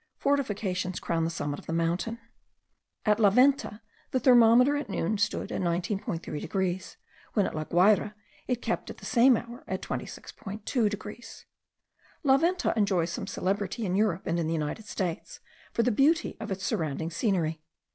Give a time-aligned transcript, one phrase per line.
[0.17, 2.17] Fortifications crown the summit of the mountain.
[3.05, 6.97] At La Venta the thermometer at noon stood at 19.3 degrees,
[7.33, 8.15] when at La Guayra
[8.47, 11.45] it kept up at the same hour at 26.2 degrees.
[12.23, 15.39] La Venta enjoys some celebrity in Europe and in the United States,
[15.71, 17.61] for the beauty of its surrounding scenery.